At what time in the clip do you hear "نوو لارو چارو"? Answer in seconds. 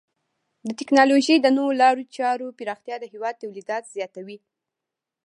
1.57-2.55